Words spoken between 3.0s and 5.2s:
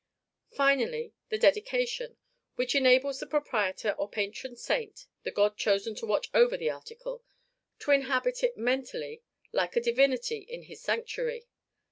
the proprietor or patron saint